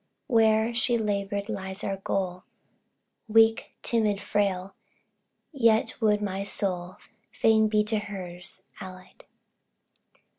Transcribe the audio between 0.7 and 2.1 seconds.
she labored lies our